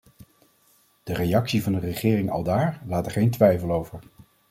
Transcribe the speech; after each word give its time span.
De 1.03 1.13
reactie 1.13 1.63
van 1.63 1.71
de 1.71 1.79
regering 1.79 2.29
aldaar 2.29 2.81
laat 2.85 3.05
er 3.05 3.11
geen 3.11 3.31
twijfel 3.31 3.71
over. 3.71 3.99